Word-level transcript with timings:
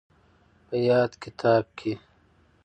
په 0.67 0.75
ياد 0.87 1.11
کتاب 1.23 1.63
کې 1.77 1.93